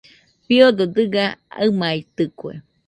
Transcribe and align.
Fiodo 0.45 0.83
dɨga 0.95 1.25
aɨmaitɨkue. 1.61 2.53